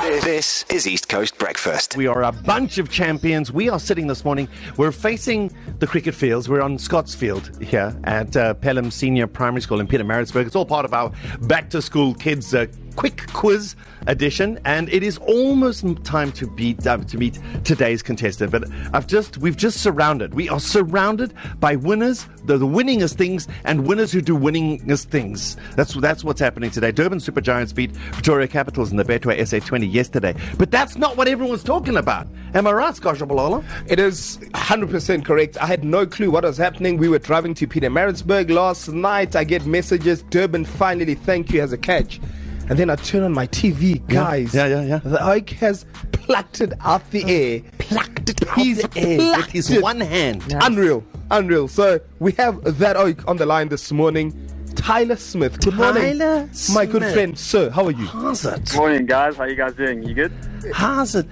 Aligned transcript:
This 0.00 0.64
is 0.70 0.86
East 0.86 1.10
Coast 1.10 1.36
Breakfast. 1.36 1.94
We 1.94 2.06
are 2.06 2.22
a 2.22 2.32
bunch 2.32 2.78
of 2.78 2.88
champions. 2.88 3.52
We 3.52 3.68
are 3.68 3.78
sitting 3.78 4.06
this 4.06 4.24
morning. 4.24 4.48
We're 4.78 4.92
facing 4.92 5.54
the 5.78 5.86
cricket 5.86 6.14
fields. 6.14 6.48
We're 6.48 6.62
on 6.62 6.78
Scottsfield 6.78 7.62
here 7.62 7.94
at 8.04 8.34
uh, 8.34 8.54
Pelham 8.54 8.90
Senior 8.90 9.26
Primary 9.26 9.60
School 9.60 9.78
in 9.78 9.86
Pietermaritzburg. 9.86 10.46
It's 10.46 10.56
all 10.56 10.64
part 10.64 10.86
of 10.86 10.94
our 10.94 11.12
back 11.42 11.68
to 11.70 11.82
school 11.82 12.14
kids 12.14 12.54
uh, 12.54 12.66
quick 13.00 13.26
quiz 13.32 13.76
edition, 14.08 14.58
and 14.66 14.90
it 14.90 15.02
is 15.02 15.16
almost 15.16 15.86
time 16.04 16.30
to 16.30 16.46
beat 16.46 16.86
uh, 16.86 16.98
to 16.98 17.16
meet 17.16 17.38
today's 17.64 18.02
contestant. 18.02 18.52
But 18.52 18.64
I've 18.92 19.06
just 19.06 19.38
we've 19.38 19.56
just 19.56 19.80
surrounded. 19.80 20.34
We 20.34 20.50
are 20.50 20.60
surrounded 20.60 21.32
by 21.60 21.76
winners, 21.76 22.26
the, 22.44 22.58
the 22.58 22.66
winningest 22.66 23.14
things, 23.14 23.48
and 23.64 23.86
winners 23.86 24.12
who 24.12 24.20
do 24.20 24.36
winningest 24.36 25.06
things. 25.06 25.56
That's 25.76 25.94
that's 25.94 26.22
what's 26.24 26.40
happening 26.40 26.70
today. 26.70 26.92
Durban 26.92 27.20
Super 27.20 27.40
Giants 27.40 27.72
beat 27.72 27.94
Pretoria 28.12 28.46
Capitals 28.46 28.90
in 28.90 28.98
the 28.98 29.04
Betway 29.04 29.38
SA20 29.38 29.90
yesterday, 29.90 30.34
but 30.58 30.70
that's 30.70 30.98
not 30.98 31.16
what 31.16 31.26
everyone's 31.26 31.64
talking 31.64 31.96
about. 31.96 32.26
Am 32.52 32.66
I 32.66 32.72
right, 32.72 32.94
Sky 32.94 33.12
Tshabalala? 33.14 33.64
It 33.86 33.98
is 33.98 34.36
100% 34.52 35.24
correct. 35.24 35.56
I 35.56 35.64
had 35.64 35.84
no 35.84 36.04
clue 36.04 36.30
what 36.30 36.44
was 36.44 36.58
happening. 36.58 36.98
We 36.98 37.08
were 37.08 37.18
driving 37.18 37.54
to 37.54 37.66
Pietermaritzburg 37.66 38.50
last 38.50 38.88
night. 38.88 39.36
I 39.36 39.44
get 39.44 39.64
messages. 39.64 40.22
Durban 40.24 40.66
finally, 40.66 41.14
thank 41.14 41.50
you, 41.50 41.60
has 41.62 41.72
a 41.72 41.78
catch. 41.78 42.20
And 42.70 42.78
then 42.78 42.88
I 42.88 42.94
turn 42.94 43.24
on 43.24 43.32
my 43.32 43.48
TV, 43.48 44.06
guys. 44.06 44.54
Yeah, 44.54 44.66
yeah, 44.66 44.82
yeah. 44.82 44.98
The 44.98 45.20
oak 45.28 45.50
has 45.50 45.84
plucked 46.12 46.60
it 46.60 46.72
out 46.82 47.08
the 47.10 47.24
air. 47.24 47.62
Plucked 47.78 48.30
it 48.30 48.48
He's 48.50 48.84
out 48.84 48.92
the 48.92 49.00
air 49.00 49.18
with 49.18 49.34
plucked 49.34 49.50
his 49.50 49.70
it. 49.72 49.82
one 49.82 50.00
hand. 50.00 50.44
Unreal, 50.62 51.04
unreal. 51.32 51.66
So 51.66 51.98
we 52.20 52.30
have 52.32 52.78
that 52.78 52.96
oak 52.96 53.26
on 53.26 53.38
the 53.38 53.44
line 53.44 53.70
this 53.70 53.90
morning. 53.90 54.32
Tyler 54.76 55.16
Smith. 55.16 55.60
Good 55.60 55.74
morning. 55.74 56.16
Tyler 56.16 56.48
My 56.72 56.86
good 56.86 57.02
friend, 57.12 57.36
sir. 57.36 57.70
How 57.70 57.86
are 57.86 57.90
you? 57.90 58.06
How's 58.06 58.44
it? 58.44 58.72
Morning, 58.76 59.04
guys. 59.04 59.36
How 59.36 59.44
you 59.44 59.56
guys 59.56 59.74
doing? 59.74 60.04
You 60.04 60.14
good? 60.14 60.32
How's 60.72 61.16
it? 61.16 61.26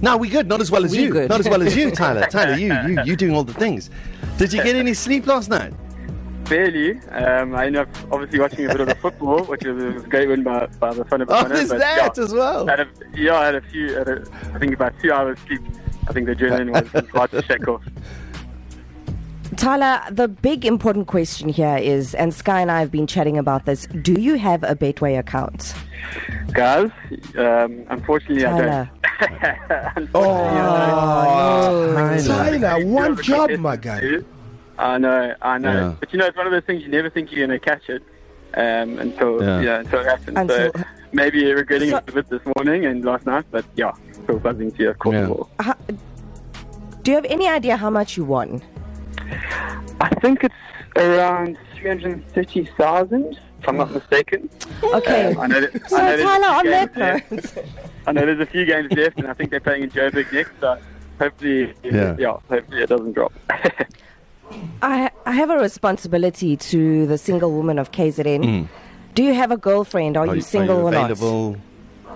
No, 0.00 0.16
we 0.16 0.28
good. 0.28 0.46
Not 0.46 0.60
as 0.60 0.70
well 0.70 0.84
as 0.84 0.92
We 0.92 1.02
you. 1.02 1.10
good. 1.10 1.28
Not 1.28 1.40
as 1.40 1.48
well 1.48 1.60
as 1.62 1.74
you, 1.76 1.90
Tyler. 1.90 2.24
Tyler, 2.30 2.56
you, 2.56 2.72
you, 2.72 3.02
you 3.04 3.16
doing 3.22 3.34
all 3.34 3.42
the 3.42 3.52
things. 3.52 3.90
Did 4.38 4.52
you 4.52 4.62
get 4.62 4.76
any 4.76 4.94
sleep 4.94 5.26
last 5.26 5.50
night? 5.50 5.74
Barely. 6.48 6.98
Um, 7.10 7.54
I 7.54 7.66
ended 7.66 7.82
up 7.82 7.88
obviously 8.12 8.38
watching 8.40 8.66
a 8.66 8.68
bit 8.68 8.80
of 8.80 8.88
the 8.88 8.94
football, 8.96 9.44
which 9.44 9.64
was, 9.64 9.82
was 9.82 10.04
a 10.04 10.06
great 10.08 10.28
win 10.28 10.42
by, 10.42 10.66
by 10.78 10.92
the 10.92 11.04
fun 11.04 11.22
of 11.22 11.28
the 11.28 11.34
Oh, 11.36 11.48
there's 11.48 11.70
but, 11.70 11.78
that 11.78 12.12
yeah, 12.16 12.22
as 12.22 12.32
well. 12.32 12.66
Had 12.66 12.80
a, 12.80 12.88
yeah, 13.14 13.36
I 13.38 13.46
had 13.46 13.54
a 13.54 13.60
few. 13.62 13.94
Had 13.94 14.08
a, 14.08 14.24
I 14.52 14.58
think 14.58 14.74
about 14.74 14.92
two 15.00 15.12
hours 15.12 15.38
sleep. 15.46 15.62
I 16.08 16.12
think 16.12 16.26
the 16.26 16.34
adrenaline 16.34 16.70
was, 16.72 16.92
was 16.92 17.08
hard 17.12 17.30
to 17.30 17.42
shake 17.42 17.66
off. 17.66 17.82
Tyler, 19.56 20.00
the 20.10 20.26
big 20.28 20.64
important 20.64 21.06
question 21.06 21.48
here 21.48 21.76
is, 21.76 22.14
and 22.14 22.34
Sky 22.34 22.60
and 22.60 22.70
I 22.70 22.80
have 22.80 22.90
been 22.90 23.06
chatting 23.06 23.38
about 23.38 23.64
this. 23.66 23.86
Do 24.02 24.14
you 24.20 24.34
have 24.34 24.64
a 24.64 24.74
Betway 24.74 25.18
account? 25.18 25.74
Guys, 26.52 26.90
um, 27.38 27.84
unfortunately, 27.88 28.42
Tyler. 28.42 28.90
I 29.04 29.92
don't. 29.96 29.96
unfortunately, 29.96 30.10
Oh, 30.14 31.94
I 31.96 32.16
don't. 32.16 32.26
Tyler, 32.26 32.84
one 32.86 33.22
job, 33.22 33.50
my 33.52 33.76
guy. 33.76 34.18
I 34.78 34.98
know, 34.98 35.34
I 35.42 35.58
know. 35.58 35.72
Yeah. 35.72 35.94
But 36.00 36.12
you 36.12 36.18
know, 36.18 36.26
it's 36.26 36.36
one 36.36 36.46
of 36.46 36.52
those 36.52 36.64
things 36.64 36.82
you 36.82 36.88
never 36.88 37.10
think 37.10 37.30
you're 37.32 37.46
going 37.46 37.58
to 37.58 37.64
catch 37.64 37.88
it 37.88 38.02
um, 38.54 38.98
until 38.98 39.42
Yeah. 39.42 39.60
yeah. 39.60 39.78
until 39.80 40.00
it 40.00 40.06
happens. 40.06 40.36
Until- 40.38 40.72
so 40.72 40.82
maybe 41.12 41.52
regretting 41.52 41.90
So- 41.90 41.98
it 41.98 42.08
a 42.08 42.12
bit 42.12 42.28
this 42.28 42.42
morning 42.56 42.86
and 42.86 43.04
last 43.04 43.26
night, 43.26 43.44
but 43.50 43.64
yeah, 43.76 43.92
still 44.12 44.38
buzzing 44.38 44.72
to 44.72 44.82
your 44.82 44.94
court 44.94 45.14
Yeah. 45.14 45.64
How, 45.64 45.74
do 47.02 47.10
you 47.10 47.14
have 47.16 47.26
any 47.26 47.48
idea 47.48 47.76
how 47.76 47.90
much 47.90 48.16
you 48.16 48.24
won? 48.24 48.62
I 50.00 50.08
think 50.20 50.42
it's 50.44 50.54
around 50.96 51.56
330,000, 51.76 53.38
if 53.60 53.68
I'm 53.68 53.76
not 53.76 53.92
mistaken. 53.92 54.48
Okay. 54.82 55.26
Um, 55.34 55.40
I 55.40 55.46
know 55.46 55.60
that, 55.60 55.88
So, 55.90 55.96
I 55.96 56.02
know 56.02 56.16
there's 56.16 56.20
a 56.20 56.24
Tyler, 56.24 56.42
few 56.42 56.54
on 56.54 56.64
games 56.64 56.92
that 56.94 56.98
left. 56.98 57.56
note, 57.56 57.64
I 58.06 58.12
know 58.12 58.26
there's 58.26 58.40
a 58.40 58.46
few 58.46 58.64
games 58.64 58.92
left, 58.92 59.18
and 59.18 59.26
I 59.28 59.34
think 59.34 59.50
they're 59.50 59.60
playing 59.60 59.82
in 59.84 59.90
Joburg 59.90 60.32
next, 60.32 60.52
so 60.60 60.78
hopefully, 61.18 61.74
Yeah. 61.84 62.16
yeah, 62.18 62.36
hopefully 62.48 62.82
it 62.82 62.88
doesn't 62.88 63.12
drop. 63.12 63.32
I, 64.82 65.10
I 65.26 65.32
have 65.32 65.50
a 65.50 65.56
responsibility 65.58 66.56
to 66.56 67.06
the 67.06 67.18
single 67.18 67.52
woman 67.52 67.78
of 67.78 67.90
KZN. 67.92 68.68
Do 69.14 69.22
you 69.22 69.34
have 69.34 69.50
a 69.50 69.56
girlfriend? 69.56 70.16
Are, 70.16 70.26
Mm. 70.26 70.30
Are 70.30 70.32
you 70.32 70.36
you- 70.36 70.42
single 70.42 70.76
are 70.76 70.80
you 70.80 70.86
or 70.88 70.90
not? 70.92 71.10
available? 71.10 71.56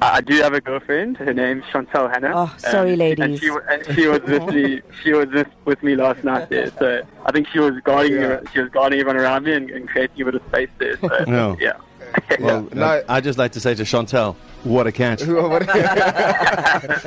I 0.00 0.16
I 0.16 0.20
do 0.20 0.34
have 0.42 0.52
a 0.52 0.60
girlfriend. 0.60 1.16
Her 1.16 1.32
name's 1.32 1.64
Chantal 1.72 2.08
Hannah. 2.08 2.32
Oh, 2.34 2.52
sorry, 2.58 2.92
Um, 2.94 2.98
ladies. 2.98 3.24
And 3.24 3.38
she, 3.40 3.48
and 3.70 3.94
she 3.96 4.06
was 4.08 4.20
with 4.22 4.46
me. 4.54 4.80
She 5.02 5.12
was 5.12 5.28
with, 5.28 5.46
with 5.64 5.80
me 5.82 5.94
last 5.94 6.24
night 6.24 6.48
there. 6.50 6.70
So 6.78 7.02
I 7.24 7.30
think 7.32 7.46
she 7.52 7.60
was 7.60 7.74
guarding. 7.84 8.18
She 8.52 8.60
was 8.60 8.68
guarding 8.70 8.98
everyone 9.00 9.20
around 9.22 9.44
me 9.44 9.52
and, 9.52 9.70
and 9.70 9.88
creating 9.88 10.22
a 10.22 10.24
bit 10.24 10.34
of 10.34 10.42
space 10.48 10.70
there. 10.78 10.96
So 10.98 11.24
No. 11.28 11.56
yeah. 11.60 11.74
Well, 12.40 12.66
Yeah, 12.72 12.74
no. 12.74 13.02
I'd 13.08 13.22
just 13.24 13.38
like 13.38 13.52
to 13.52 13.60
say 13.60 13.74
to 13.76 13.84
Chantel, 13.84 14.34
what 14.72 14.86
a 14.86 14.92
catch. 14.92 15.22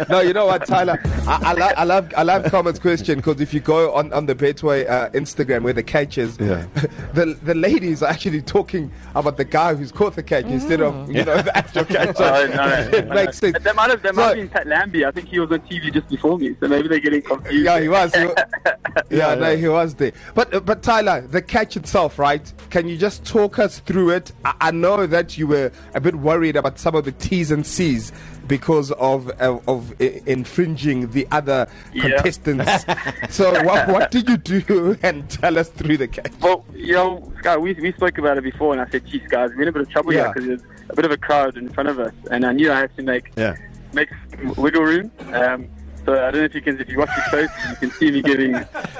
no, 0.09 0.19
you 0.21 0.33
know 0.33 0.45
what, 0.45 0.65
Tyler? 0.65 0.99
I, 1.27 1.39
I, 1.41 1.53
lo- 1.53 1.73
I 1.77 1.83
love 1.83 2.13
I 2.17 2.23
love 2.23 2.43
Comet's 2.45 2.79
question 2.79 3.17
because 3.17 3.39
if 3.41 3.53
you 3.53 3.59
go 3.59 3.93
on, 3.93 4.11
on 4.13 4.25
the 4.25 4.35
Betway 4.35 4.89
uh, 4.89 5.09
Instagram 5.11 5.63
where 5.63 5.73
the 5.73 5.83
catch 5.83 6.17
is, 6.17 6.37
Yeah. 6.39 6.65
the 7.13 7.37
the 7.43 7.55
ladies 7.55 8.03
are 8.03 8.09
actually 8.09 8.41
talking 8.41 8.91
about 9.15 9.37
the 9.37 9.45
guy 9.45 9.73
who's 9.73 9.91
caught 9.91 10.15
the 10.15 10.23
catch 10.23 10.45
instead 10.45 10.81
of 10.81 11.09
you 11.09 11.23
know 11.23 11.41
the 11.41 11.55
actual 11.57 11.85
catch. 11.85 12.17
So 12.17 12.25
Oh, 12.25 12.47
no, 12.47 12.55
no, 12.55 12.73
it 12.97 13.07
no, 13.07 13.13
makes 13.15 13.41
no. 13.41 13.51
sense. 13.51 13.63
That 13.63 13.75
might 13.75 13.89
have, 13.89 14.01
that 14.01 14.15
might 14.15 14.21
So- 14.23 14.27
have 14.29 14.35
been 14.37 14.49
Pat 14.49 14.67
Lambie. 14.67 15.05
I 15.05 15.11
think 15.11 15.27
he 15.29 15.39
was 15.39 15.51
on 15.51 15.59
TV 15.61 15.93
just 15.93 16.09
before 16.09 16.37
me, 16.37 16.55
so 16.59 16.67
maybe 16.67 16.87
they're 16.87 16.99
getting 16.99 17.21
confused. 17.21 17.65
Yeah, 17.65 17.79
he 17.79 17.87
was. 17.89 18.13
He 18.13 18.25
wa- 18.25 18.33
yeah, 18.35 18.73
Yeah, 19.09 19.35
no, 19.35 19.49
yeah. 19.51 19.55
he 19.55 19.67
was 19.67 19.95
there. 19.95 20.11
But 20.33 20.53
uh, 20.53 20.59
but 20.59 20.83
Tyler, 20.83 21.21
the 21.21 21.41
catch 21.41 21.77
itself, 21.77 22.19
right? 22.19 22.51
Can 22.69 22.87
you 22.87 22.97
just 22.97 23.25
talk 23.25 23.59
us 23.59 23.79
through 23.79 24.09
it? 24.11 24.31
I, 24.43 24.53
I 24.61 24.71
know 24.71 25.05
that 25.07 25.37
you 25.37 25.47
were 25.47 25.71
a 25.93 26.01
bit 26.01 26.15
worried 26.15 26.55
about 26.55 26.79
some 26.79 26.95
of 26.95 27.05
the 27.05 27.11
T's 27.45 27.51
and 27.51 27.65
C's 27.65 28.11
because 28.47 28.91
of 28.93 29.29
uh, 29.39 29.59
of 29.67 29.93
i- 30.01 30.21
infringing 30.25 31.11
the 31.11 31.27
other 31.31 31.67
Yeah. 31.93 32.01
contestants. 32.15 32.85
so 33.29 33.51
what 33.63 33.87
what 33.87 34.09
did 34.11 34.27
you 34.27 34.37
do? 34.37 34.97
And 35.03 35.29
tell 35.29 35.57
us 35.59 35.69
through 35.69 35.97
the 35.97 36.07
catch. 36.07 36.31
Well, 36.41 36.65
you 36.73 36.93
know, 36.93 37.31
Sky, 37.39 37.57
we, 37.57 37.73
we 37.73 37.91
spoke 37.93 38.17
about 38.17 38.37
it 38.39 38.43
before, 38.43 38.73
and 38.73 38.81
I 38.81 38.89
said, 38.89 39.05
geez, 39.05 39.21
guys, 39.29 39.51
we're 39.55 39.63
in 39.63 39.67
a 39.67 39.71
bit 39.71 39.83
of 39.83 39.89
trouble 39.89 40.13
Yeah. 40.13 40.23
here 40.25 40.33
because 40.33 40.47
there's 40.47 40.61
a 40.89 40.95
bit 40.95 41.05
of 41.05 41.11
a 41.11 41.17
crowd 41.17 41.55
in 41.57 41.69
front 41.69 41.89
of 41.89 41.99
us, 41.99 42.13
and 42.31 42.45
I 42.45 42.51
knew 42.53 42.71
I 42.71 42.79
had 42.81 42.95
to 42.97 43.03
make 43.03 43.31
Yeah. 43.35 43.55
make 43.93 44.09
wiggle 44.57 44.81
room. 44.83 45.11
Um, 45.33 45.67
so 46.05 46.13
I 46.13 46.31
don't 46.31 46.35
know 46.41 46.43
if 46.45 46.55
you 46.55 46.61
can, 46.61 46.79
if 46.79 46.89
you 46.89 46.97
watch 46.99 47.09
it 47.17 47.23
close, 47.29 47.49
you 47.69 47.75
can 47.77 47.91
see 47.91 48.09
me 48.11 48.21
giving 48.23 48.51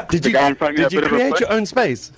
Did 0.10 0.24
the 0.24 0.30
you, 0.30 0.34
guy 0.36 0.48
in 0.50 0.56
front 0.56 0.74
of 0.80 0.84
me 0.84 0.90
did 0.90 0.94
a 0.94 0.96
you 0.96 1.02
bit 1.02 1.06
of 1.12 1.12
a 1.14 1.16
create 1.16 1.40
your 1.40 1.52
own 1.52 1.66
space? 1.66 2.12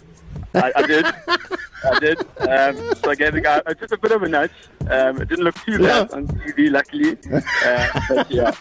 I, 0.53 0.71
I 0.75 0.81
did. 0.87 1.05
I 1.91 1.99
did. 1.99 2.19
Um, 2.39 2.95
so 2.95 3.11
I 3.11 3.15
gave 3.15 3.33
the 3.33 3.41
guy 3.41 3.61
just 3.79 3.91
a 3.91 3.97
bit 3.97 4.11
of 4.11 4.23
a 4.23 4.29
nudge. 4.29 4.51
Um, 4.89 5.21
it 5.21 5.29
didn't 5.29 5.45
look 5.45 5.55
too 5.65 5.79
bad 5.79 6.11
on 6.11 6.27
TV, 6.27 6.71
luckily. 6.71 7.17
Uh, 7.65 7.99
but 8.09 8.31
yeah, 8.31 8.51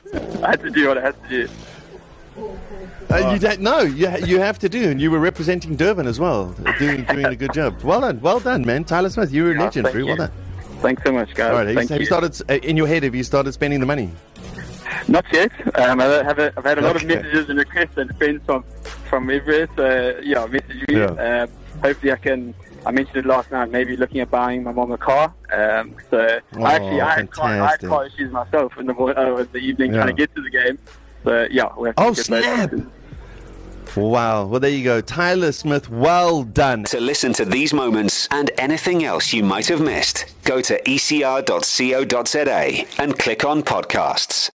I 0.43 0.51
had 0.51 0.61
to 0.63 0.71
do 0.71 0.89
what 0.89 0.99
I 0.99 1.03
had 1.03 1.23
to 1.23 1.29
do. 1.29 1.49
Uh, 3.11 3.33
you 3.33 3.39
don't 3.39 3.61
know. 3.61 3.81
You, 3.81 4.11
you 4.25 4.41
have 4.41 4.59
to 4.61 4.69
do, 4.69 4.91
and 4.91 5.01
you 5.01 5.11
were 5.11 5.19
representing 5.21 5.77
Durban 5.77 6.07
as 6.07 6.19
well, 6.19 6.55
doing 6.79 7.05
doing 7.05 7.27
a 7.27 7.37
good 7.37 7.53
job. 7.53 7.81
Well 7.83 8.01
done, 8.01 8.21
well 8.21 8.41
done, 8.41 8.65
man. 8.65 8.85
Tyler 8.85 9.11
Smith, 9.11 9.33
you're 9.33 9.55
a 9.55 9.59
legend, 9.59 9.89
Drew. 9.89 10.07
Well 10.07 10.17
done. 10.17 10.33
Thanks 10.81 11.03
so 11.05 11.13
much, 11.13 11.33
guys. 11.35 11.51
All 11.51 11.57
right, 11.57 11.69
have 11.69 11.83
you, 11.83 11.89
have 11.89 12.01
you 12.01 12.07
started 12.07 12.51
uh, 12.51 12.55
in 12.55 12.77
your 12.77 12.87
head? 12.87 13.03
Have 13.05 13.15
you 13.15 13.23
started 13.23 13.53
spending 13.53 13.81
the 13.81 13.87
money? 13.87 14.11
Not 15.09 15.25
yet. 15.33 15.53
Um, 15.79 16.01
I 16.01 16.05
have 16.05 16.39
a, 16.39 16.53
I've 16.57 16.65
had 16.65 16.79
a 16.79 16.83
lot 16.83 16.97
of 16.97 17.05
messages 17.05 17.49
and 17.49 17.59
requests 17.59 17.97
and 17.97 18.17
friends 18.19 18.43
from 18.45 18.65
from 19.07 19.31
everywhere. 19.31 19.69
So 19.77 20.21
yeah, 20.23 20.47
message 20.47 20.85
me. 20.89 20.97
Yeah. 20.99 21.43
Um, 21.45 21.49
hopefully, 21.83 22.13
I 22.13 22.17
can. 22.17 22.55
I 22.85 22.91
mentioned 22.93 23.17
it 23.17 23.27
last 23.27 23.51
night. 23.51 23.71
Maybe 23.71 23.97
looking 23.97 24.21
at 24.21 24.31
buying 24.31 24.63
my 24.63 24.71
mom 24.73 24.93
a 24.93 24.99
car. 24.99 25.35
Um, 25.53 25.97
so 26.09 26.39
Oh, 26.57 26.63
I 26.63 26.75
actually 26.75 27.01
I 27.01 27.15
had, 27.17 27.31
car, 27.33 27.49
I 27.49 27.67
had 27.73 27.81
car 27.81 28.07
issues 28.07 28.31
myself 28.33 28.79
in 28.79 28.87
the 28.87 28.95
morning, 28.95 29.19
uh, 29.19 29.35
in 29.37 29.49
the 29.53 29.59
evening 29.59 29.91
Yeah. 29.93 30.03
trying 30.03 30.15
to 30.15 30.23
get 30.23 30.33
to 30.37 30.43
the 30.43 30.51
game. 30.51 30.79
So 31.25 31.49
yeah, 31.51 31.71
we 31.77 31.89
have 31.89 31.97
to 31.97 32.03
Oh, 32.03 32.07
get 32.11 32.17
those 32.17 32.27
snap. 32.27 32.65
options. 32.73 32.87
Wow. 33.97 34.45
Well, 34.47 34.61
there 34.61 34.71
you 34.71 34.85
go. 34.85 35.01
Tyler 35.01 35.51
Smith, 35.53 35.89
well 35.91 36.43
done. 36.45 36.85
To 36.85 37.01
listen 37.01 37.33
to 37.35 37.45
these 37.47 37.73
moments 37.73 38.29
and 38.31 38.51
anything 38.59 39.03
else 39.03 39.33
you 39.33 39.43
might 39.43 39.67
have 39.69 39.81
missed, 39.81 40.27
go 40.45 40.61
to 40.61 40.81
ecr.co.za 40.83 42.85
and 43.03 43.19
click 43.19 43.45
on 43.45 43.63
podcasts. 43.63 44.45